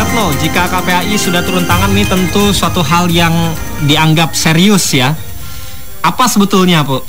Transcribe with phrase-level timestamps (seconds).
[0.00, 3.52] Retno, jika KPAI sudah turun tangan ini tentu suatu hal yang
[3.84, 5.12] dianggap serius ya.
[6.00, 7.04] Apa sebetulnya, Bu?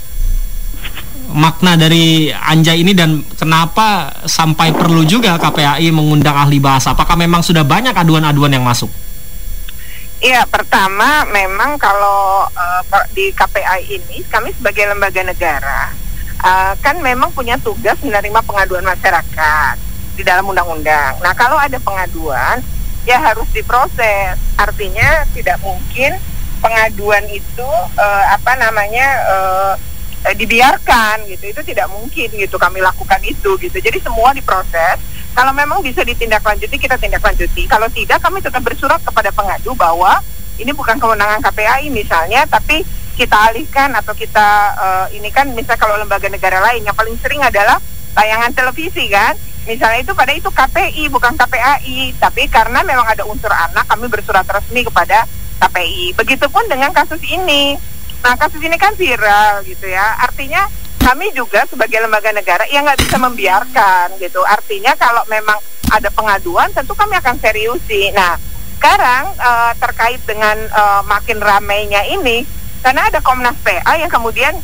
[1.31, 6.91] Makna dari anjay ini dan kenapa sampai perlu juga KPAI mengundang ahli bahasa?
[6.91, 8.91] Apakah memang sudah banyak aduan-aduan yang masuk?
[10.19, 12.83] Iya, pertama memang kalau uh,
[13.15, 15.95] di KPAI ini kami sebagai lembaga negara
[16.43, 19.79] uh, kan memang punya tugas menerima pengaduan masyarakat
[20.19, 21.15] di dalam undang-undang.
[21.23, 22.59] Nah, kalau ada pengaduan
[23.05, 24.37] ya harus diproses.
[24.57, 26.17] Artinya tidak mungkin
[26.61, 29.73] pengaduan itu uh, apa namanya uh,
[30.37, 31.49] dibiarkan gitu.
[31.49, 33.77] Itu tidak mungkin gitu kami lakukan itu gitu.
[33.77, 35.01] Jadi semua diproses.
[35.31, 37.63] Kalau memang bisa ditindaklanjuti kita tindaklanjuti.
[37.65, 40.19] Kalau tidak kami tetap bersurat kepada pengadu bahwa
[40.59, 42.83] ini bukan kewenangan KPAI misalnya, tapi
[43.15, 47.43] kita alihkan atau kita uh, ini kan misalnya kalau lembaga negara lain yang paling sering
[47.43, 47.77] adalah
[48.15, 53.51] tayangan televisi kan misalnya itu pada itu KPI bukan KPAI tapi karena memang ada unsur
[53.51, 55.29] anak kami bersurat resmi kepada
[55.61, 57.77] KPI begitupun dengan kasus ini.
[58.21, 60.17] Nah kasus ini kan viral gitu ya.
[60.21, 60.65] Artinya
[61.01, 64.41] kami juga sebagai lembaga negara yang nggak bisa membiarkan gitu.
[64.45, 65.57] Artinya kalau memang
[65.93, 68.09] ada pengaduan tentu kami akan seriusi.
[68.13, 68.37] Nah
[68.81, 72.41] sekarang uh, terkait dengan uh, makin ramainya ini
[72.81, 74.57] karena ada Komnas PA yang kemudian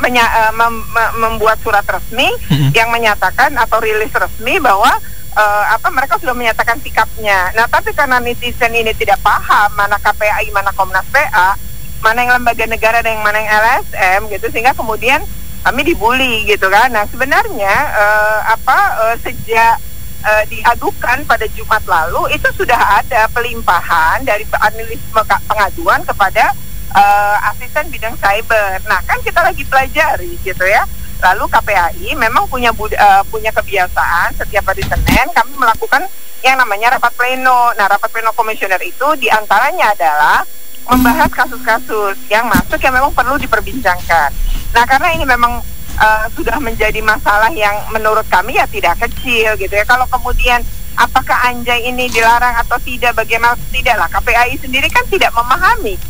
[0.00, 0.74] menya, uh, mem,
[1.20, 2.72] membuat surat resmi hmm.
[2.72, 4.90] yang menyatakan atau rilis resmi bahwa
[5.36, 7.52] uh, apa mereka sudah menyatakan sikapnya.
[7.54, 11.54] Nah, tapi karena netizen ini tidak paham mana KPAI, mana Komnas PA,
[12.00, 15.20] mana yang lembaga negara dan yang mana yang LSM gitu sehingga kemudian
[15.60, 16.88] kami dibully gitu kan.
[16.88, 19.76] Nah, sebenarnya uh, apa uh, sejak
[20.24, 26.56] uh, diadukan pada Jumat lalu itu sudah ada pelimpahan dari analisme pengaduan kepada
[26.94, 28.82] uh, asisten bidang cyber.
[28.86, 30.82] Nah, kan kita lagi pelajari gitu ya.
[31.20, 36.08] Lalu KPAI memang punya uh, punya kebiasaan setiap hari Senin kami melakukan
[36.40, 37.76] yang namanya rapat pleno.
[37.76, 40.40] Nah, rapat pleno komisioner itu di antaranya adalah
[40.88, 44.32] membahas kasus-kasus yang masuk yang memang perlu diperbincangkan.
[44.72, 45.60] Nah, karena ini memang
[46.00, 49.84] uh, sudah menjadi masalah yang menurut kami ya tidak kecil gitu ya.
[49.84, 50.64] Kalau kemudian
[50.96, 54.08] apakah anjay ini dilarang atau tidak, bagaimana tidak lah.
[54.08, 56.00] KPAI sendiri kan tidak memahami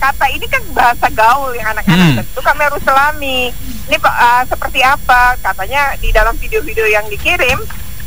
[0.00, 2.18] kata ini kan bahasa gaul yang anak-anak hmm.
[2.22, 3.40] tentu kami harus selami.
[3.90, 5.34] Ini uh, seperti apa?
[5.42, 7.58] Katanya di dalam video-video yang dikirim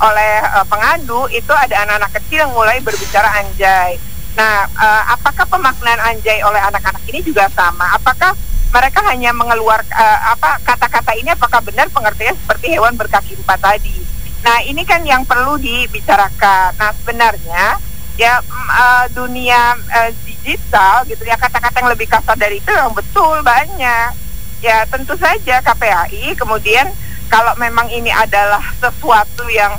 [0.01, 3.99] oleh uh, pengadu itu ada anak-anak kecil yang mulai berbicara anjay.
[4.33, 7.93] Nah, uh, apakah pemaknaan anjay oleh anak-anak ini juga sama?
[7.93, 8.33] Apakah
[8.73, 14.01] mereka hanya mengeluarkan uh, apa kata-kata ini apakah benar pengertiannya seperti hewan berkaki empat tadi?
[14.43, 16.75] Nah, ini kan yang perlu dibicarakan.
[16.75, 17.77] Nah, sebenarnya
[18.17, 20.11] ya uh, dunia uh,
[20.43, 24.11] digital gitu ya kata-kata yang lebih kasar dari itu yang betul banyak.
[24.59, 26.91] Ya tentu saja KPAI kemudian
[27.31, 29.71] kalau memang ini adalah sesuatu yang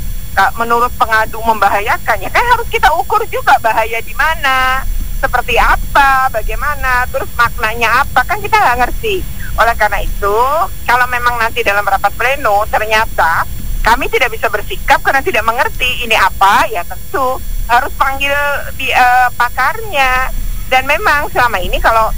[0.59, 4.83] menurut pengadu membahayakan ya kan harus kita ukur juga bahaya di mana
[5.23, 9.21] seperti apa bagaimana terus maknanya apa kan kita nggak ngerti.
[9.55, 10.37] Oleh karena itu
[10.89, 13.47] kalau memang nanti dalam rapat pleno ternyata
[13.85, 17.39] kami tidak bisa bersikap karena tidak mengerti ini apa ya tentu
[17.69, 18.35] harus panggil
[18.77, 20.29] di uh, pakarnya
[20.75, 22.11] dan memang selama ini kalau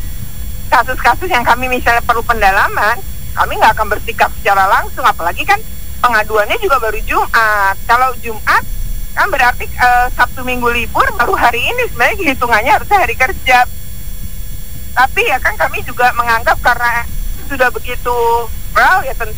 [0.72, 2.96] kasus-kasus yang kami misalnya perlu pendalaman,
[3.36, 5.60] kami nggak akan bersikap secara langsung, apalagi kan
[6.00, 7.76] pengaduannya juga baru Jumat.
[7.84, 8.64] Kalau Jumat
[9.12, 13.68] kan berarti uh, Sabtu Minggu libur baru hari ini sebenarnya hitungannya harusnya hari kerja.
[14.96, 17.04] Tapi ya kan kami juga menganggap karena
[17.52, 18.16] sudah begitu
[18.72, 19.36] well ya tentu.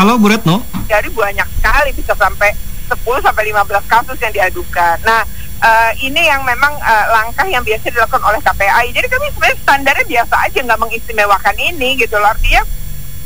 [0.00, 0.64] Halo Bu Retno.
[0.88, 4.96] Jadi banyak sekali bisa sampai 10 sampai 15 kasus yang diadukan.
[5.02, 5.22] Nah,
[5.62, 8.86] uh, ini yang memang uh, langkah yang biasa dilakukan oleh KPAI.
[8.94, 12.30] Jadi kami sebenarnya standarnya biasa aja nggak mengistimewakan ini gitu loh.
[12.30, 12.62] Artinya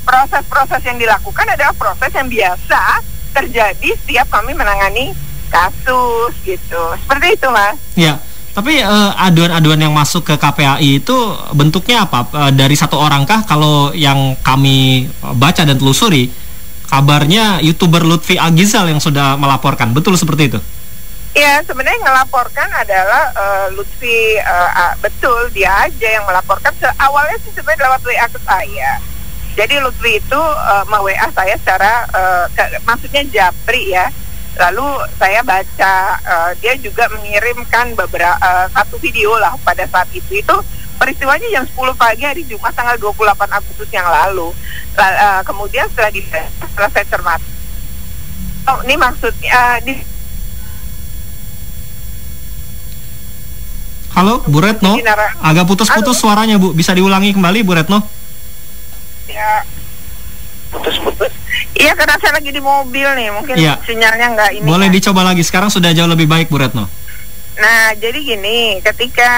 [0.05, 2.81] proses-proses yang dilakukan adalah proses yang biasa
[3.31, 5.15] terjadi setiap kami menangani
[5.51, 6.83] kasus gitu.
[7.07, 7.77] Seperti itu, Mas.
[7.95, 8.19] Ya.
[8.51, 11.15] Tapi uh, aduan-aduan yang masuk ke KPAI itu
[11.55, 12.27] bentuknya apa?
[12.35, 15.07] Uh, dari satu orangkah kalau yang kami
[15.39, 16.27] baca dan telusuri
[16.91, 20.61] kabarnya youtuber Lutfi Agizal yang sudah melaporkan betul seperti itu
[21.31, 26.75] Ya sebenarnya melaporkan adalah uh, Lutfi uh, uh, betul dia aja yang melaporkan.
[26.75, 28.99] Se awalnya sih sebenarnya lewat WA ke saya.
[29.55, 34.11] Jadi Lutfi itu uh, mau WA saya secara uh, ke, maksudnya japri ya.
[34.59, 40.43] Lalu saya baca uh, dia juga mengirimkan beberapa uh, satu video lah pada saat itu
[40.43, 40.57] itu
[41.01, 44.53] peristiwanya jam 10 pagi hari Jumat tanggal 28 Agustus yang lalu.
[45.01, 47.41] Lalu uh, kemudian setelah di setelah saya cermat,
[48.69, 49.97] oh ini maksudnya uh, di
[54.11, 54.99] Halo, Bu Retno.
[55.41, 56.75] Agak putus-putus suaranya, Bu.
[56.75, 58.03] Bisa diulangi kembali, Bu Retno?
[59.31, 59.63] Ya,
[60.75, 61.31] putus-putus.
[61.79, 63.79] Iya karena saya lagi di mobil nih, mungkin Iya.
[63.87, 64.67] sinyalnya nggak ini.
[64.67, 64.95] Boleh ya.
[64.99, 65.47] dicoba lagi.
[65.47, 66.91] Sekarang sudah jauh lebih baik, Bu Retno.
[67.57, 69.31] Nah, jadi gini, ketika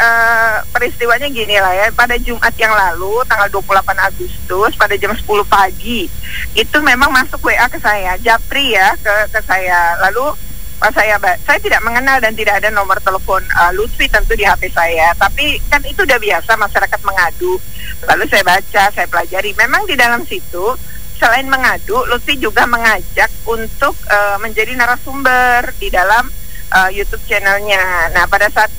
[0.00, 5.20] eh, peristiwanya gini lah ya, pada Jumat yang lalu, tanggal 28 Agustus, pada jam 10
[5.44, 6.08] pagi,
[6.56, 10.00] itu memang masuk WA ke saya, Japri ya, ke, ke saya.
[10.08, 10.32] Lalu
[10.80, 14.72] pas saya, saya tidak mengenal dan tidak ada nomor telepon eh, Lutfi tentu di HP
[14.72, 17.60] saya, tapi kan itu udah biasa masyarakat mengadu.
[18.08, 20.72] Lalu saya baca, saya pelajari, memang di dalam situ
[21.20, 26.39] selain mengadu, Lutfi juga mengajak untuk eh, menjadi narasumber di dalam
[26.74, 28.10] uh, YouTube channelnya.
[28.14, 28.70] Nah pada saat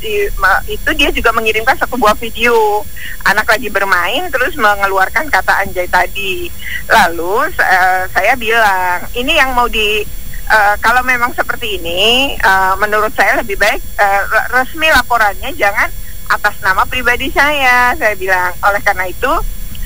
[0.68, 2.84] itu dia juga mengirimkan satu buah video
[3.28, 6.50] anak lagi bermain terus mengeluarkan kata anjay tadi.
[6.90, 10.02] Lalu eh, saya bilang ini yang mau di
[10.50, 15.88] eh, kalau memang seperti ini eh, menurut saya lebih baik re- resmi laporannya jangan
[16.32, 17.94] atas nama pribadi saya.
[17.96, 19.32] Saya bilang oleh karena itu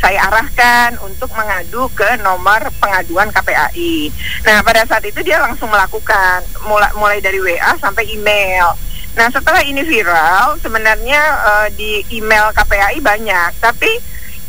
[0.06, 4.14] saya arahkan untuk mengadu ke nomor pengaduan KPAI.
[4.46, 8.78] Nah, pada saat itu dia langsung melakukan mulai mulai dari WA sampai email.
[9.18, 13.90] Nah, setelah ini viral, sebenarnya eh, di email KPAI banyak, tapi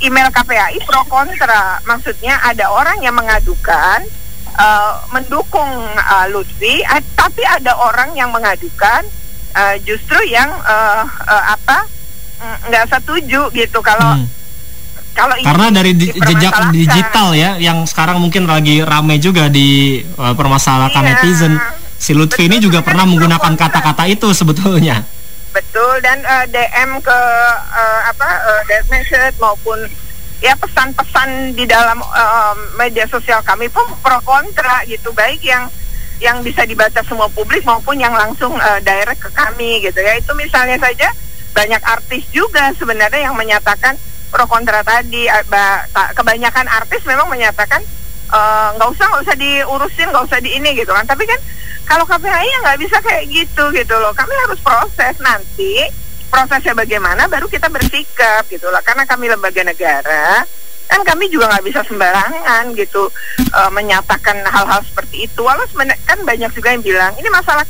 [0.04, 1.80] email KPAI pro kontra.
[1.88, 4.04] Maksudnya ada orang yang mengadukan
[4.52, 9.08] eh, mendukung eh, Lutfi, a- tapi ada orang yang mengadukan
[9.56, 11.88] eh, justru yang eh, eh, apa
[12.44, 14.28] mm, nggak setuju gitu kalau Hmm.
[15.16, 19.98] Kalau ini Karena dari di- jejak digital ya, yang sekarang mungkin lagi rame juga di
[20.14, 21.10] uh, permasalahkan Iya.
[21.16, 21.54] netizen.
[21.96, 25.00] Si Lutfi ini Betul, juga karena pernah menggunakan kata-kata itu sebetulnya.
[25.48, 27.18] Betul dan eh, DM ke
[27.72, 28.28] eh, apa
[28.68, 29.80] direct message maupun
[30.38, 35.64] ya pesan-pesan di dalam eh, media sosial kami pun pro kontra gitu baik yang
[36.16, 40.28] yang bisa dibaca semua publik maupun yang langsung eh, direct ke kami gitu ya itu
[40.36, 41.08] misalnya saja
[41.52, 43.96] banyak artis juga sebenarnya yang menyatakan
[44.26, 47.80] pro kontra tadi ba- ta- kebanyakan artis memang menyatakan
[48.26, 51.04] eh, nggak usah nggak usah diurusin nggak usah di ini gitu kan.
[51.04, 51.38] Tapi kan
[51.84, 54.10] kalau KPAI ya nggak bisa kayak gitu gitu loh.
[54.10, 55.86] Kami harus proses nanti
[56.26, 58.82] prosesnya bagaimana baru kita bersikap gitu loh.
[58.82, 60.42] Karena kami lembaga negara
[60.86, 65.40] kan kami juga nggak bisa sembarangan gitu eh, menyatakan hal-hal seperti itu.
[65.40, 67.62] Walau sebenarnya kan banyak juga yang bilang ini masalah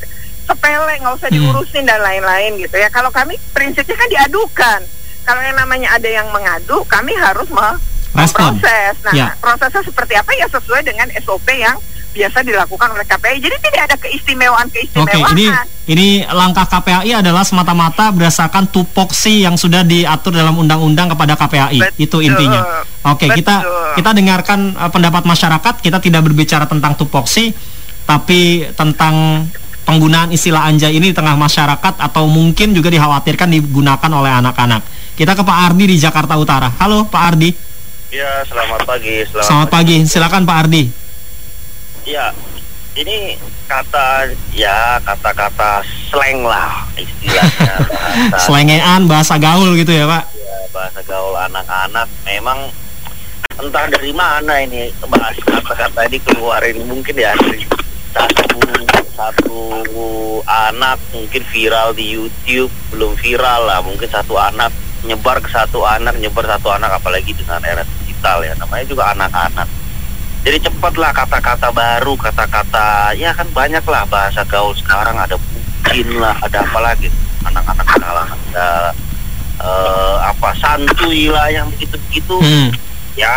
[0.47, 1.37] sepele nggak usah Hmm.
[1.37, 2.89] diurusin dan lain-lain gitu ya.
[2.89, 4.81] Kalau kami prinsipnya kan diadukan
[5.27, 7.79] kalau yang namanya ada yang mengadu kami harus me-
[8.17, 8.57] Respon.
[8.57, 9.29] memproses nah Ya.
[9.37, 11.77] prosesnya seperti apa ya sesuai dengan SOP yang
[12.17, 15.47] biasa dilakukan oleh KPI jadi tidak ada keistimewaan Oke, ini
[15.87, 21.79] ini langkah KPAI adalah semata-mata berdasarkan tupoksi yang sudah diatur dalam undang-undang kepada KPAI.
[21.79, 22.01] Betul.
[22.01, 22.83] Itu intinya.
[23.07, 23.93] Oke, kita Betul.
[24.03, 25.75] kita dengarkan uh, pendapat masyarakat.
[25.79, 27.55] Kita tidak berbicara tentang tupoksi,
[28.03, 29.47] tapi tentang
[29.87, 34.83] penggunaan istilah anjay ini di tengah masyarakat atau mungkin juga dikhawatirkan digunakan oleh anak-anak.
[35.17, 36.69] Kita ke Pak Ardi di Jakarta Utara.
[36.77, 37.49] Halo, Pak Ardi.
[38.13, 39.25] Ya, selamat pagi.
[39.25, 39.97] Selamat, Selamat pagi.
[40.05, 40.83] Silakan Pak Ardi.
[42.05, 42.37] Ya,
[43.01, 45.81] ini kata ya kata-kata
[46.13, 47.77] slang lah istilahnya
[48.31, 50.25] bahasa Selengean, bahasa gaul gitu ya, Pak.
[50.37, 52.69] ya, bahasa gaul anak-anak memang
[53.57, 57.65] entah dari mana ini bahas kata-kata ini keluarin mungkin ya dari
[58.13, 58.61] satu
[59.17, 59.61] satu
[60.45, 64.71] anak mungkin viral di YouTube belum viral lah mungkin satu anak
[65.07, 68.53] nyebar ke satu anak nyebar satu anak apalagi dengan era digital ya.
[68.59, 69.69] Namanya juga anak-anak.
[70.47, 75.15] Jadi cepatlah kata-kata baru kata-kata ya kan banyak lah bahasa gaul sekarang.
[75.19, 77.09] Ada mungkin lah ada apa lagi?
[77.47, 78.69] Anak-anak sekarang ada
[79.63, 82.37] eh, apa santuy lah yang begitu-begitu.
[82.43, 82.71] Hmm.
[83.17, 83.33] ya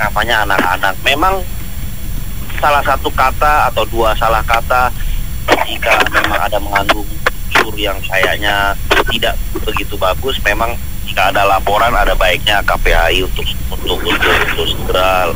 [0.00, 0.96] namanya anak-anak.
[1.04, 1.44] Memang
[2.56, 4.88] salah satu kata atau dua salah kata
[5.68, 7.04] jika memang ada mengandung
[7.60, 8.72] unsur yang kayaknya
[9.12, 10.72] tidak begitu bagus memang
[11.06, 15.32] jika ada laporan ada baiknya KPAI untuk untuk untuk, untuk segera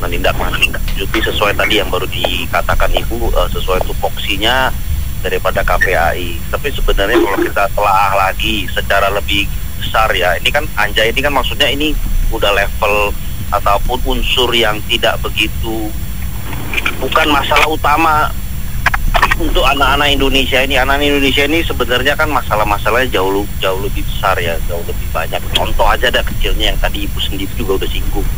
[0.00, 4.72] menindaklanjuti sesuai tadi yang baru dikatakan ibu eh, sesuai tupoksinya
[5.20, 6.40] daripada KPAI.
[6.48, 9.44] Tapi sebenarnya kalau kita telah lagi secara lebih
[9.76, 11.92] besar ya, ini kan anjay ini kan maksudnya ini
[12.32, 13.12] udah level
[13.50, 15.90] ataupun unsur yang tidak begitu
[17.02, 18.30] bukan masalah utama
[19.40, 20.76] untuk anak-anak Indonesia ini.
[20.76, 25.40] Anak Indonesia ini sebenarnya kan masalah-masalahnya jauh jauh lebih besar ya, jauh lebih banyak.
[25.56, 28.28] Contoh aja ada kecilnya yang tadi ibu sendiri juga udah singgung.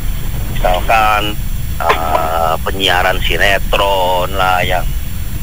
[0.55, 1.35] Misalkan
[1.83, 4.87] eh, penyiaran sinetron lah yang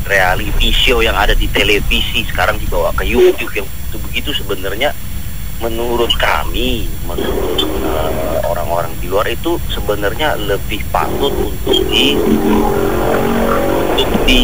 [0.07, 4.89] reality show yang ada di televisi sekarang dibawa ke YouTube yang begitu begitu sebenarnya
[5.59, 12.15] menurut kami menurut eh, orang-orang di luar itu sebenarnya lebih patut untuk di
[13.99, 14.43] untuk di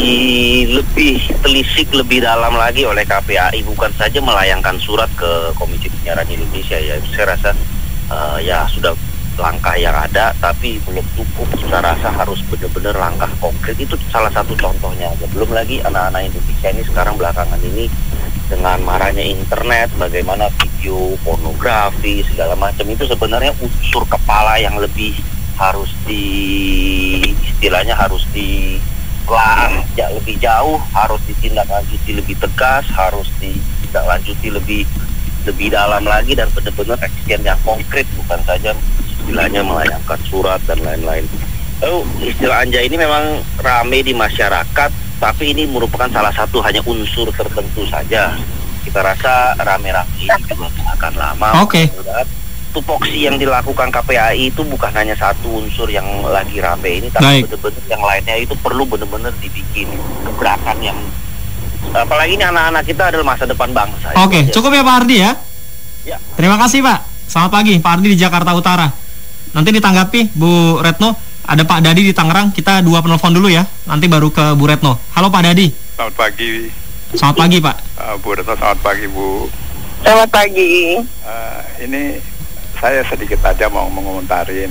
[0.67, 6.75] lebih telisik lebih dalam lagi oleh KPAI bukan saja melayangkan surat ke Komisi Penyiaran Indonesia
[6.75, 6.99] ya.
[7.15, 7.55] Saya rasa
[8.11, 8.91] eh, ya sudah
[9.39, 11.47] langkah yang ada tapi belum cukup.
[11.71, 13.79] Saya rasa harus benar-benar langkah konkret.
[13.79, 17.87] Itu salah satu contohnya belum lagi anak-anak Indonesia ini sekarang belakangan ini
[18.51, 25.17] dengan marahnya internet bagaimana video pornografi segala macam itu sebenarnya unsur kepala yang lebih
[25.55, 26.21] harus di
[27.41, 28.77] istilahnya harus di
[29.29, 34.81] lah ya, lebih jauh harus ditindaklanjuti lebih tegas harus ditindaklanjuti lebih
[35.45, 38.73] lebih dalam lagi dan benar-benar action yang konkret bukan saja
[39.25, 41.25] istilahnya melayangkan surat dan lain-lain.
[41.83, 47.29] Oh, istilah anja ini memang rame di masyarakat, tapi ini merupakan salah satu hanya unsur
[47.33, 48.37] tertentu saja.
[48.85, 51.49] Kita rasa rame-rame ini juga akan lama.
[51.65, 51.89] Oke.
[51.89, 52.44] Okay.
[52.75, 57.83] Tupoksi yang dilakukan KPAI itu bukan hanya satu unsur yang lagi rame ini, tapi benar-benar
[57.87, 59.87] yang lainnya itu perlu benar-benar dibikin
[60.27, 60.99] gebrakan yang
[61.95, 64.11] apalagi ini anak-anak kita adalah masa depan bangsa.
[64.19, 64.43] Oke, okay.
[64.51, 65.31] cukup ya Pak Ardi ya.
[66.03, 66.17] Ya.
[66.35, 66.99] Terima kasih Pak.
[67.31, 68.87] Selamat pagi Pak Ardi di Jakarta Utara.
[69.55, 71.15] Nanti ditanggapi Bu Retno,
[71.47, 72.51] ada Pak Dadi di Tangerang.
[72.51, 73.63] Kita dua penelpon dulu ya.
[73.87, 74.99] Nanti baru ke Bu Retno.
[75.15, 75.71] Halo Pak Dadi.
[75.95, 76.51] Selamat pagi.
[77.15, 77.77] Selamat pagi Pak.
[77.95, 79.47] Uh, Bu Retno selamat pagi Bu.
[80.03, 80.99] Selamat pagi.
[81.23, 82.19] Uh, ini
[82.85, 84.69] saya sedikit aja mau mengomentarin.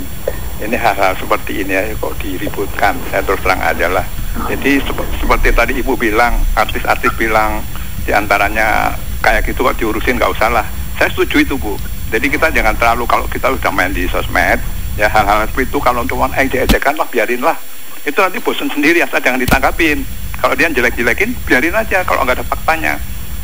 [0.62, 2.94] Ini hal-hal seperti ini ya kok diributkan.
[3.10, 4.06] Saya terus terang aja lah.
[4.46, 7.58] Jadi sep seperti tadi Ibu bilang, artis-artis bilang
[8.06, 10.62] di antaranya kayak gitu kok diurusin nggak usah lah.
[10.94, 11.74] Saya setuju itu Bu
[12.14, 14.62] jadi kita jangan terlalu kalau kita sudah main di sosmed,
[14.94, 17.58] ya hal-hal seperti itu kalau cuma ejek-ejekan lah biarin lah.
[18.06, 20.06] Itu nanti bosan sendiri asal jangan ditangkapin.
[20.38, 22.94] Kalau dia jelek-jelekin, biarin aja kalau nggak ada faktanya.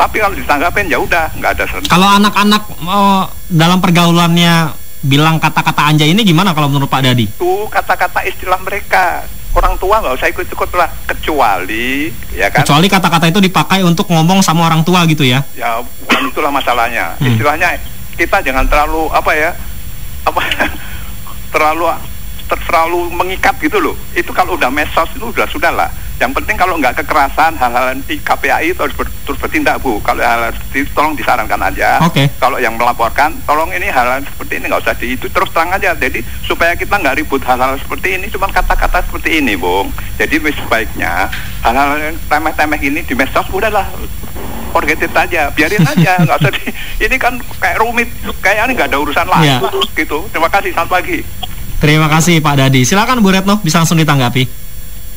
[0.01, 1.65] Tapi kalau ditanggapin ya udah nggak ada.
[1.85, 4.73] Kalau anak-anak oh, dalam pergaulannya
[5.05, 7.29] bilang kata-kata anja ini gimana kalau menurut Pak Dadi?
[7.29, 9.29] Itu kata-kata istilah mereka.
[9.53, 10.89] Orang tua nggak usah ikut-ikut lah.
[11.05, 12.65] Kecuali ya kan?
[12.65, 15.45] Kecuali kata-kata itu dipakai untuk ngomong sama orang tua gitu ya?
[15.53, 17.21] Ya bukan itulah masalahnya.
[17.21, 17.37] Hmm.
[17.37, 17.77] istilahnya
[18.17, 19.53] kita jangan terlalu apa ya
[20.25, 20.41] apa
[21.53, 21.85] terlalu
[22.49, 23.93] terlalu mengikat gitu loh.
[24.17, 28.21] Itu kalau udah mesos itu sudah sudah lah yang penting kalau nggak kekerasan hal-hal di
[28.21, 30.05] KPAI terus, ber, terus bertindak bu.
[30.05, 31.97] Kalau hal, hal seperti itu tolong disarankan aja.
[32.05, 32.29] Okay.
[32.37, 35.33] kalau yang melaporkan tolong ini hal-hal seperti ini nggak usah di itu.
[35.33, 35.97] Terus terang aja.
[35.97, 39.89] Jadi supaya kita nggak ribut hal-hal seperti ini cuma kata-kata seperti ini bung.
[40.21, 41.33] Jadi sebaiknya
[41.65, 43.89] hal-hal yang temeh-temeh ini di mesos udahlah
[44.77, 45.49] forget it aja.
[45.57, 46.69] Biarin aja nggak usah di,
[47.01, 48.13] ini kan kayak rumit.
[48.45, 49.57] Kayak ini nggak ada urusan lah yeah.
[49.97, 50.29] gitu.
[50.29, 50.77] Terima kasih.
[50.77, 51.25] Selamat pagi.
[51.81, 52.85] Terima kasih Pak Dadi.
[52.85, 54.60] Silakan Bu Retno bisa langsung ditanggapi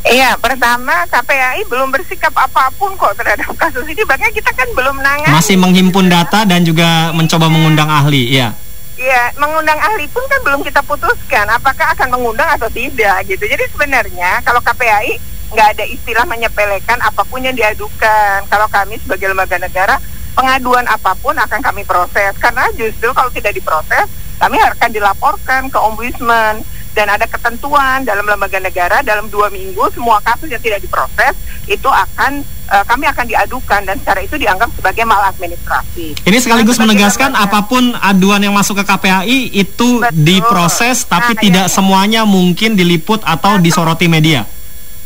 [0.04, 4.04] Iya, pertama KPAI belum bersikap apa pun kok terhadap kasus ini.
[4.04, 5.32] Bahkan kita kan belum nangani.
[5.32, 8.52] Masih menghimpun data dan juga mencoba mengundang ahli, iya.
[9.00, 13.48] Iya, mengundang ahli pun kan belum kita putuskan apakah akan mengundang atau tidak gitu.
[13.48, 15.18] Jadi sebenarnya kalau KPAI
[15.56, 18.44] nggak ada istilah menyepelekan apa pun yang diadukan.
[18.52, 19.96] Kalau kami sebagai lembaga negara,
[20.36, 22.36] pengaduan apa pun akan kami proses.
[22.44, 26.60] Karena justru kalau tidak diproses, kami akan dilaporkan ke ombudsman
[26.94, 31.34] dan ada ketentuan dalam lembaga negara dalam dua minggu semua kasus yang tidak diproses
[31.66, 36.24] itu akan uh, kami akan diadukan dan secara itu dianggap sebagai maladministrasi.
[36.24, 40.14] Ini sekaligus nah, menegaskan apa pun aduan yang masuk ke KPAI itu betul.
[40.14, 44.46] diproses tapi nah, tidak ya, semuanya mungkin diliput atau nah, disoroti media.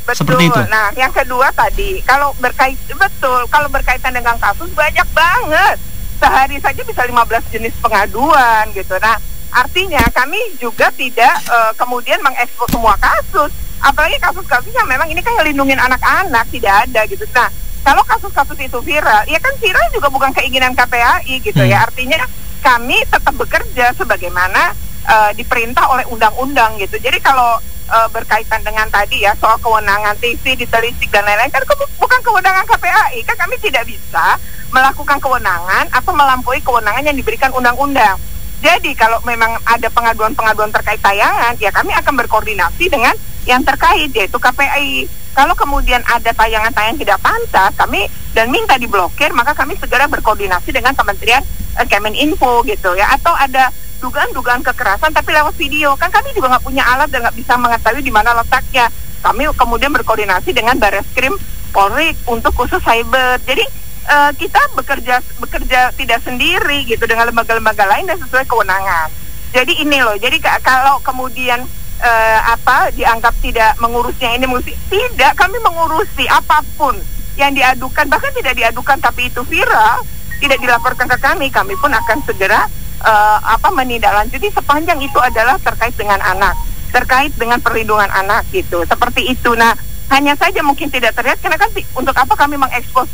[0.08, 0.24] Betul.
[0.24, 0.62] Seperti itu.
[0.72, 5.78] Nah, yang kedua tadi, kalau berkait betul, kalau berkaitan dengan kasus banyak banget.
[6.18, 8.98] Sehari saja bisa 15 jenis pengaduan gitu.
[8.98, 13.52] Nah, artinya kami juga tidak uh, kemudian mengekspos semua kasus.
[13.78, 17.24] Apalagi kasus-kasus yang memang ini kan lindungin anak-anak tidak ada gitu.
[17.30, 17.46] Nah,
[17.86, 21.64] kalau kasus-kasus itu viral, ya kan viral juga bukan keinginan KPAI gitu ya.
[21.64, 21.72] hmm.
[21.72, 21.78] ya.
[21.86, 22.18] Artinya
[22.66, 24.74] kami tetap bekerja sebagaimana
[25.08, 27.00] uh, diperintah oleh undang-undang gitu.
[27.00, 31.64] Jadi kalau uh, berkaitan dengan tadi ya soal kewenangan TV, ditelisik dan lain-lain kan
[31.96, 34.36] bukan kewenangan KPAI kan kami tidak bisa
[34.76, 38.20] melakukan kewenangan atau melampaui kewenangan yang diberikan undang-undang.
[38.58, 43.14] Jadi kalau memang ada pengaduan-pengaduan terkait tayangan, ya kami akan berkoordinasi dengan
[43.46, 45.06] yang terkait yaitu KPI.
[45.38, 50.98] Kalau kemudian ada tayangan-tayangan tidak pantas, kami dan minta diblokir, maka kami segera berkoordinasi dengan
[50.98, 51.46] Kementerian
[51.78, 53.14] eh, Kemeninfo gitu ya.
[53.14, 53.70] Atau ada
[54.02, 58.06] dugaan-dugaan kekerasan tapi lewat video kan kami juga nggak punya alat dan nggak bisa mengetahui
[58.06, 58.94] di mana letaknya
[59.26, 61.34] kami kemudian berkoordinasi dengan Bareskrim
[61.74, 63.66] Polri untuk khusus cyber jadi
[64.08, 69.12] uh, kita bekerja bekerja tidak sendiri gitu dengan lembaga-lembaga lain dan sesuai kewenangan
[69.52, 71.64] jadi ini loh jadi kalau kemudian
[72.02, 76.96] uh, apa dianggap tidak mengurusnya ini mengurusi tidak kami mengurusi apa pun
[77.38, 80.02] yang diadukan bahkan tidak diadukan tapi itu viral
[80.42, 82.66] tidak dilaporkan ke kami kami pun akan segera
[83.04, 86.56] uh, apa menindaklanjuti sepanjang itu adalah terkait dengan anak,
[86.90, 88.82] terkait dengan perlindungan anak gitu.
[88.88, 89.54] Seperti itu.
[89.54, 89.76] Nah,
[90.14, 93.10] hanya saja mungkin tidak terlihat karena kan untuk apa kami mengekspos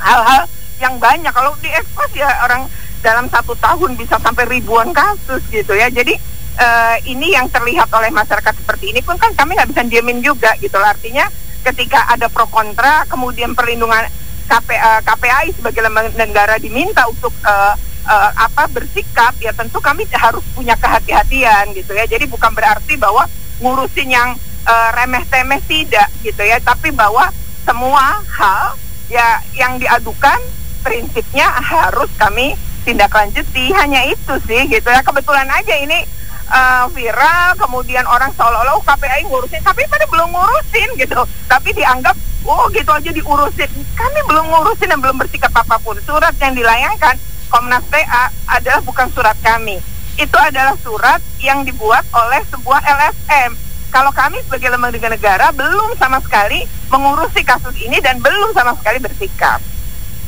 [0.00, 0.48] hal-hal
[0.80, 1.32] yang banyak.
[1.32, 2.68] Kalau diekspos ya orang
[3.00, 5.88] dalam satu tahun bisa sampai ribuan kasus gitu ya.
[5.88, 6.16] Jadi
[6.58, 10.56] uh, ini yang terlihat oleh masyarakat seperti ini pun kan kami nggak bisa diemin juga
[10.58, 10.88] gitu loh.
[10.88, 11.28] Artinya
[11.66, 14.06] ketika ada pro kontra, kemudian perlindungan
[14.46, 17.74] KP, uh, KPAI sebagai lembaga negara diminta untuk uh,
[18.06, 22.06] uh, apa bersikap, ya tentu kami harus punya kehati-hatian gitu ya.
[22.06, 23.26] Jadi bukan berarti bahwa
[23.58, 27.26] ngurusin yang uh, remeh-temeh tidak gitu ya, tapi bahwa
[27.66, 30.38] semua hal ya yang diadukan
[30.82, 32.54] prinsipnya harus kami
[32.86, 35.02] tindak lanjuti hanya itu sih gitu ya.
[35.02, 36.06] Kebetulan aja ini
[36.50, 39.62] uh, viral kemudian orang seolah-olah oh, KPI ngurusin.
[39.62, 41.20] Tapi pada belum ngurusin gitu.
[41.50, 42.14] Tapi dianggap
[42.46, 43.70] oh gitu aja diurusin.
[43.98, 45.98] Kami belum ngurusin dan belum bersikap apa pun.
[46.06, 49.78] Surat yang dilayangkan Komnas PA adalah bukan surat kami.
[50.18, 56.18] Itu adalah surat yang dibuat oleh sebuah LSM kalau kami sebagai lembaga negara belum sama
[56.20, 59.58] sekali mengurusi kasus ini dan belum sama sekali bersikap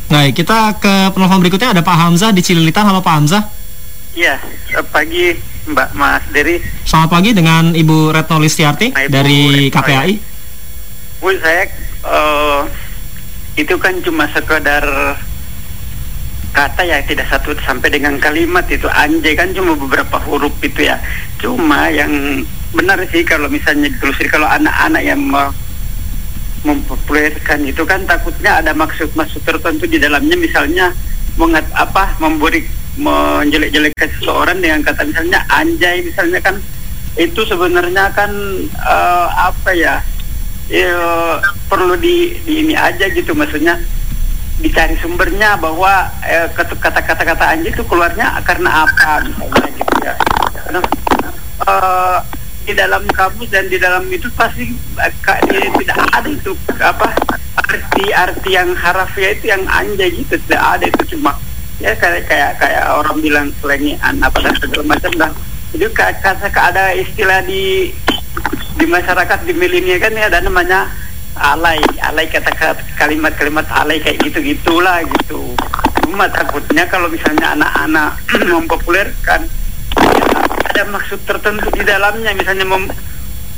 [0.09, 2.88] Baik, kita ke penelpon berikutnya ada Pak Hamzah di Cililitan.
[2.88, 3.45] Halo Pak Hamzah.
[4.17, 4.41] Iya,
[4.88, 5.37] pagi
[5.69, 6.65] Mbak Mas Dery.
[6.88, 10.12] Selamat pagi dengan Ibu Retno Listiarti Ibu dari Retno, KPAI.
[10.17, 10.25] Ya.
[11.21, 11.69] Bu, saya
[12.09, 12.65] uh,
[13.61, 14.81] itu kan cuma sekedar
[16.57, 20.97] kata ya tidak satu sampai dengan kalimat itu anjay kan cuma beberapa huruf itu ya.
[21.37, 22.41] Cuma yang
[22.73, 25.21] benar sih kalau misalnya ditelusuri kalau anak-anak yang
[26.68, 30.92] mempopulerkan itu kan takutnya ada maksud-maksud tertentu di dalamnya misalnya
[31.40, 36.58] mengat apa memberi menjelek-jelekkan seseorang dengan kata misalnya anjay misalnya kan
[37.16, 38.30] itu sebenarnya kan
[38.78, 40.02] uh, apa ya,
[40.70, 40.94] ya
[41.70, 43.78] perlu di, di ini aja gitu maksudnya
[44.58, 50.14] dicari sumbernya bahwa eh, kata-kata kata anjay itu keluarnya karena apa misalnya gitu ya.
[50.58, 50.80] Karena
[51.62, 52.18] uh,
[52.68, 54.68] di dalam kamus dan di dalam itu pasti
[55.00, 56.52] tidak ada itu
[56.84, 57.16] apa
[57.64, 61.32] arti-arti yang harafiah itu yang anjay gitu tidak ada itu cuma
[61.80, 65.32] ya kayak kayak kayak orang bilang selengian apa dan segala macam dah
[65.72, 67.88] itu kata ada istilah di
[68.78, 70.88] di masyarakat di milenial kan ya ada namanya
[71.38, 71.78] alay.
[72.02, 75.54] Alay kata-kata kalimat-kalimat alay kayak gitu gitulah gitu.
[76.04, 78.18] Cuma takutnya kalau misalnya anak-anak
[78.52, 79.46] mempopulerkan
[80.79, 82.31] ada maksud tertentu di dalamnya.
[82.38, 82.87] Misalnya mem,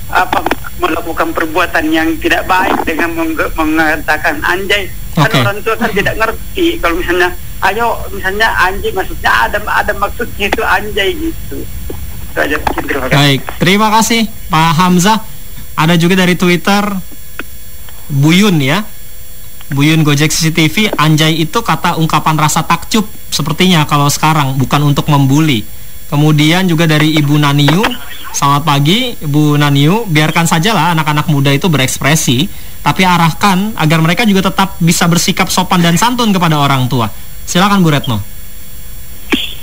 [0.09, 0.41] apa
[0.81, 3.13] melakukan perbuatan yang tidak baik dengan
[3.53, 5.29] mengatakan anjay okay.
[5.29, 6.81] kan orang tua kan tidak ngerti.
[6.81, 7.29] Kalau misalnya
[7.69, 11.61] ayo misalnya anjay maksudnya ada ada maksudnya itu anjay gitu.
[12.33, 13.19] Saja terima kasih.
[13.21, 15.19] baik terima kasih Pak Hamzah.
[15.77, 16.89] Ada juga dari Twitter
[18.09, 18.81] Buyun ya.
[19.71, 25.63] Buyun Gojek CCTV Anjay itu kata ungkapan rasa takjub sepertinya kalau sekarang bukan untuk membuli
[26.11, 27.87] Kemudian juga dari Ibu Naniu,
[28.35, 32.51] selamat pagi Ibu Naniu, biarkan sajalah anak-anak muda itu berekspresi,
[32.83, 37.07] tapi arahkan agar mereka juga tetap bisa bersikap sopan dan santun kepada orang tua.
[37.46, 38.18] Silakan Bu Retno.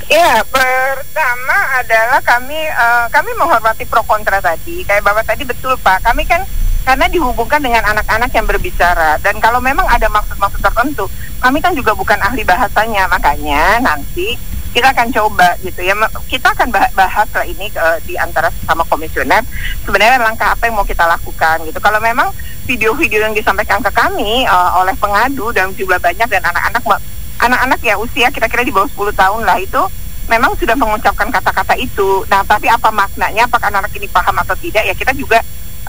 [0.08, 4.88] Ya, pertama adalah kami uh, kami menghormati pro kontra tadi.
[4.88, 6.48] Kayak Bapak tadi betul Pak, kami kan
[6.88, 11.12] karena dihubungkan dengan anak-anak yang berbicara dan kalau memang ada maksud-maksud tertentu,
[11.44, 14.40] kami kan juga bukan ahli bahasanya, makanya nanti
[14.74, 15.94] kita akan coba gitu ya.
[16.28, 19.44] Kita akan bahas lah ini uh, di antara sama komisioner
[19.84, 21.80] sebenarnya langkah apa yang mau kita lakukan gitu.
[21.80, 22.32] Kalau memang
[22.68, 26.84] video-video yang disampaikan ke kami uh, oleh pengadu dan jumlah banyak dan anak-anak
[27.38, 29.82] anak-anak ya usia kira-kira di bawah 10 tahun lah itu
[30.28, 32.28] memang sudah mengucapkan kata-kata itu.
[32.28, 33.48] Nah tapi apa maknanya?
[33.48, 34.84] Apakah anak ini paham atau tidak?
[34.84, 35.40] Ya kita juga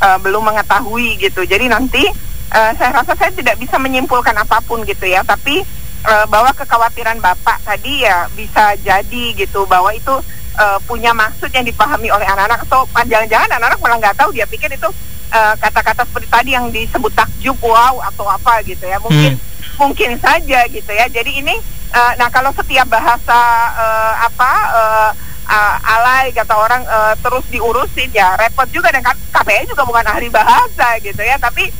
[0.01, 1.43] uh, belum mengetahui gitu.
[1.43, 2.07] Jadi nanti
[2.55, 5.27] uh, saya rasa saya tidak bisa menyimpulkan apa pun gitu ya.
[5.27, 5.67] Tapi
[6.07, 10.15] uh, bahwa kekhawatiran bapak tadi ya bisa jadi gitu bahwa itu
[10.59, 12.67] uh, punya maksud yang dipahami oleh anak-anak.
[12.67, 14.91] Atau jangan-jangan anak-anak malah nggak tahu dia pikir itu
[15.29, 18.99] eh, kata-kata uh, seperti tadi yang disebut takjub wow atau apa gitu ya.
[19.01, 19.79] Mungkin hmm.
[19.81, 21.07] mungkin saja gitu ya.
[21.09, 21.55] Jadi ini
[21.95, 23.41] uh, nah kalau setiap bahasa
[23.79, 25.11] uh, apa uh,
[25.49, 28.91] uh, alay kata orang uh, terus diurusin ya repot juga.
[28.91, 31.39] Dan KPI juga bukan ahli bahasa gitu ya.
[31.39, 31.71] Tapi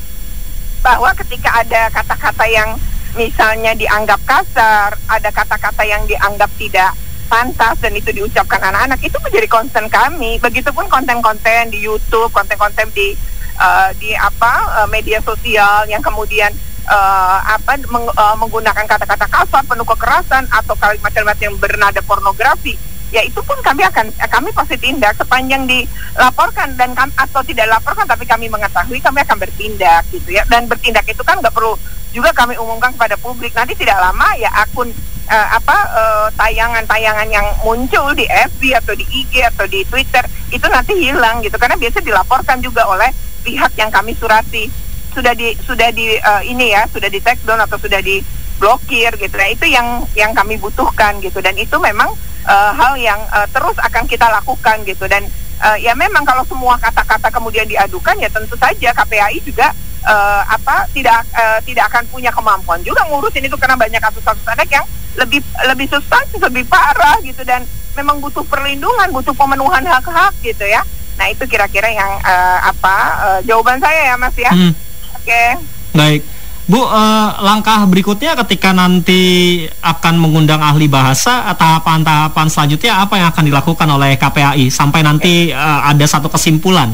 [0.79, 2.79] bahwa ketika ada kata-kata yang
[3.17, 6.93] misalnya dianggap kasar, ada kata-kata yang dianggap tidak
[7.29, 10.41] pantas dan itu diucapkan anak-anak itu menjadi concern kami.
[10.41, 13.13] Begitupun konten-konten di YouTube, konten-konten di
[13.61, 16.49] uh, di apa uh, media sosial yang kemudian
[16.89, 22.77] uh, apa meng, uh, menggunakan kata-kata kasar, penuh kekerasan atau kalimat-kalimat yang bernada pornografi
[23.09, 28.25] ya itu pun kami akan kami pasti tindak sepanjang dilaporkan dan atau tidak dilaporkan tapi
[28.29, 31.73] kami mengetahui kami akan bertindak gitu ya dan bertindak itu kan nggak perlu
[32.09, 33.53] juga kami umumkan kepada publik.
[33.53, 34.89] Nanti tidak lama ya akun
[35.29, 40.65] uh, apa uh, tayangan-tayangan yang muncul di FB atau di IG atau di Twitter itu
[40.65, 41.55] nanti hilang gitu.
[41.61, 43.13] Karena biasa dilaporkan juga oleh
[43.45, 44.65] pihak yang kami surati.
[45.13, 48.21] Sudah di sudah di uh, ini ya sudah di take down atau sudah di
[48.57, 49.35] blokir gitu.
[49.37, 51.39] Nah itu yang yang kami butuhkan gitu.
[51.39, 52.09] Dan itu memang
[52.45, 55.05] uh, hal yang uh, terus akan kita lakukan gitu.
[55.05, 55.25] Dan
[55.61, 59.71] uh, ya memang kalau semua kata-kata kemudian diadukan ya tentu saja KPAI juga
[60.05, 64.69] uh, apa tidak uh, tidak akan punya kemampuan juga ngurusin itu karena banyak kasus-kasus anak
[64.69, 64.85] yang
[65.17, 67.65] lebih lebih substansi lebih parah gitu dan
[67.97, 70.85] memang butuh perlindungan butuh pemenuhan hak-hak gitu ya
[71.19, 74.71] nah itu kira-kira yang uh, apa uh, jawaban saya ya mas ya hmm.
[74.71, 75.49] oke okay.
[75.91, 76.23] baik
[76.69, 83.41] Bu, uh, langkah berikutnya ketika nanti akan mengundang ahli bahasa, tahapan-tahapan selanjutnya apa yang akan
[83.49, 86.93] dilakukan oleh KPAI sampai nanti uh, ada satu kesimpulan?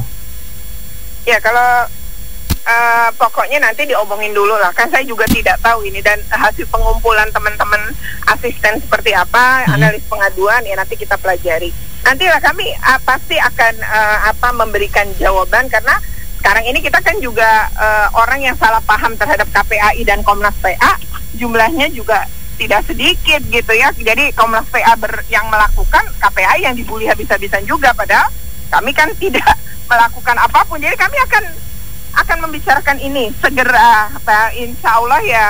[1.27, 1.91] Ya, kalau
[2.65, 4.73] uh, pokoknya nanti diomongin dulu lah.
[4.73, 7.93] Kan saya juga tidak tahu ini dan hasil pengumpulan teman-teman
[8.35, 9.75] asisten seperti apa, hmm.
[9.79, 11.71] analis pengaduan ya nanti kita pelajari.
[12.05, 15.97] Nantilah kami uh, pasti akan uh, apa memberikan jawaban karena
[16.41, 20.93] sekarang ini kita kan juga uh, orang yang salah paham terhadap KPAI dan Komnas PA
[21.33, 23.89] jumlahnya juga tidak sedikit gitu ya.
[23.97, 28.29] Jadi Komnas PA ber, yang melakukan KPAI yang dibully habis-habisan juga padahal
[28.69, 29.45] kami kan tidak
[29.89, 30.77] melakukan apa pun.
[30.77, 31.43] Jadi kami akan
[32.15, 35.45] akan membicarakan ini segera Pak insya Allah ya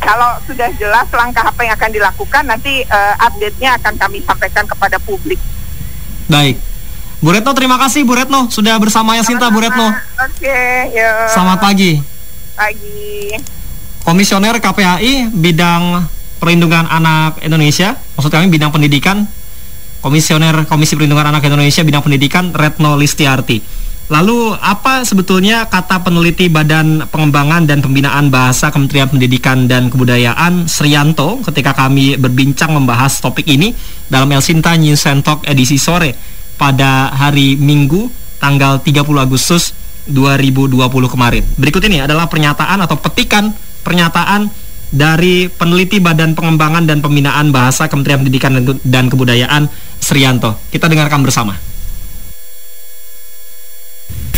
[0.00, 5.00] kalau sudah jelas langkah apa yang akan dilakukan nanti uh, update-nya akan kami sampaikan kepada
[5.02, 5.40] publik.
[6.28, 6.60] Baik.
[7.16, 9.88] Bu Retno terima kasih Bu Retno sudah bersama Yasinta Bu Retno.
[9.88, 11.32] Oke, okay, ya.
[11.32, 11.96] Selamat pagi.
[12.52, 13.34] Pagi.
[14.04, 16.06] Komisioner KPAI bidang
[16.38, 19.26] perlindungan anak Indonesia, maksud kami bidang pendidikan,
[20.04, 23.58] Komisioner Komisi Perlindungan Anak Indonesia bidang pendidikan Retno Listiarti.
[24.06, 31.42] Lalu apa sebetulnya kata peneliti Badan Pengembangan dan Pembinaan Bahasa Kementerian Pendidikan dan Kebudayaan Srianto
[31.42, 33.74] ketika kami berbincang membahas topik ini
[34.06, 36.14] dalam El Sinta News and Talk edisi sore
[36.54, 38.06] pada hari Minggu
[38.38, 39.74] tanggal 30 Agustus
[40.06, 40.78] 2020
[41.10, 41.42] kemarin.
[41.58, 43.50] Berikut ini adalah pernyataan atau petikan
[43.82, 44.46] pernyataan
[44.94, 48.54] dari peneliti Badan Pengembangan dan Pembinaan Bahasa Kementerian Pendidikan
[48.86, 49.66] dan Kebudayaan
[49.98, 50.62] Srianto.
[50.70, 51.75] Kita dengarkan bersama.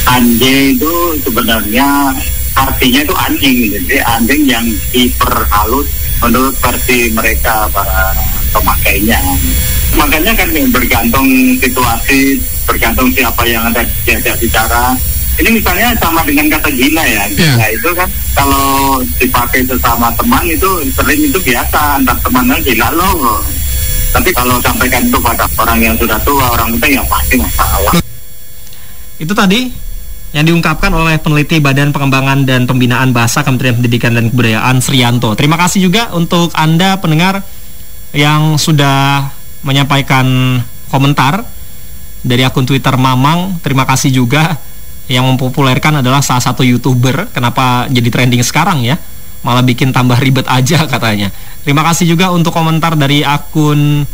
[0.09, 2.16] Anjing itu sebenarnya
[2.57, 5.87] artinya itu anjing, jadi anjing yang diperhalus
[6.25, 8.16] menurut versi mereka para
[8.51, 9.21] pemakainya.
[9.94, 11.29] Makanya kan bergantung
[11.61, 14.97] situasi bergantung siapa yang ada diajak bicara
[15.38, 17.25] ini misalnya sama dengan kata gila ya.
[17.38, 17.55] Yeah.
[17.55, 23.38] Nah, itu kan kalau dipakai sesama teman itu sering itu biasa antar temannya gila loh.
[24.11, 27.94] Tapi kalau sampaikan itu pada orang yang sudah tua orang muda ya pasti masalah.
[29.23, 29.71] Itu tadi
[30.36, 35.32] yang diungkapkan oleh peneliti Badan Pengembangan dan Pembinaan Bahasa Kementerian Pendidikan dan Kebudayaan Srianto.
[35.32, 37.40] Terima kasih juga untuk Anda pendengar
[38.12, 39.32] yang sudah
[39.64, 40.60] menyampaikan
[40.92, 41.44] komentar
[42.20, 43.56] dari akun Twitter Mamang.
[43.64, 44.60] Terima kasih juga
[45.08, 47.32] yang mempopulerkan adalah salah satu youtuber.
[47.32, 49.00] Kenapa jadi trending sekarang ya?
[49.40, 51.32] Malah bikin tambah ribet aja katanya.
[51.64, 54.04] Terima kasih juga untuk komentar dari akun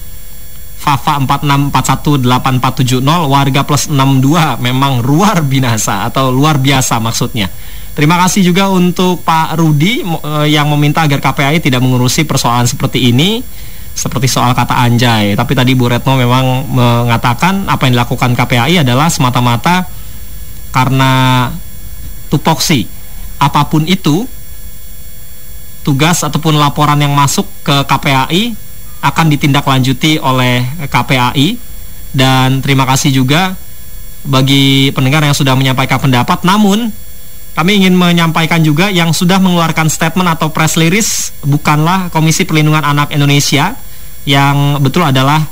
[0.75, 7.49] Fafa 46418470 warga plus 62 memang luar binasa atau luar biasa maksudnya.
[7.95, 13.15] Terima kasih juga untuk Pak Rudi eh, yang meminta agar KPAI tidak mengurusi persoalan seperti
[13.15, 13.41] ini
[13.95, 15.39] seperti soal kata anjay.
[15.39, 19.87] Tapi tadi Bu Retno memang mengatakan apa yang dilakukan KPAI adalah semata-mata
[20.75, 21.47] karena
[22.27, 22.91] tupoksi.
[23.39, 24.27] Apa pun itu,
[25.87, 28.64] tugas ataupun laporan yang masuk ke KPAI
[29.05, 31.61] akan ditindaklanjuti oleh KPAI
[32.17, 33.53] dan terima kasih juga
[34.25, 36.41] bagi pendengar yang sudah menyampaikan pendapat.
[36.49, 36.89] Namun
[37.53, 43.13] kami ingin menyampaikan juga yang sudah mengeluarkan statement atau press release bukanlah Komisi Perlindungan Anak
[43.13, 43.77] Indonesia
[44.25, 45.45] yang betul adalah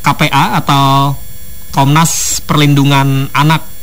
[0.00, 1.14] KPA atau
[1.70, 3.74] Komnas Perlindungan Anak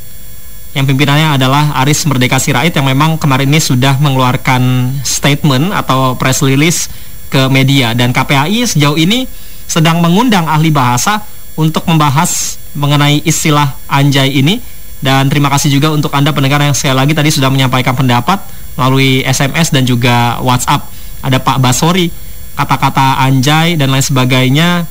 [0.72, 6.40] yang pimpinannya adalah Aris Merdeka Sirait yang memang kemarin ini sudah mengeluarkan statement atau press
[6.40, 6.88] release
[7.32, 9.24] ke media dan KPAI sejauh ini
[9.64, 11.24] sedang mengundang ahli bahasa
[11.56, 14.60] untuk membahas mengenai istilah anjay ini
[15.00, 18.36] dan terima kasih juga untuk Anda pendengar yang sekali lagi tadi sudah menyampaikan pendapat
[18.76, 20.92] melalui SMS dan juga WhatsApp
[21.24, 22.12] ada Pak Basori
[22.52, 24.84] kata-kata anjay dan lain sebagainya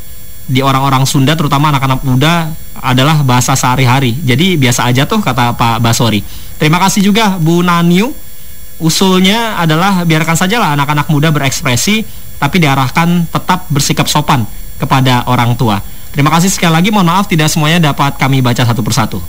[0.49, 2.51] di orang-orang Sunda terutama anak-anak muda
[2.81, 4.17] adalah bahasa sehari-hari.
[4.25, 6.25] Jadi biasa aja tuh kata Pak Basori.
[6.57, 8.11] Terima kasih juga Bu Naniu.
[8.81, 12.01] Usulnya adalah biarkan sajalah anak-anak muda berekspresi
[12.41, 14.49] tapi diarahkan tetap bersikap sopan
[14.81, 15.77] kepada orang tua.
[16.09, 16.89] Terima kasih sekali lagi.
[16.89, 19.21] Mohon maaf tidak semuanya dapat kami baca satu persatu.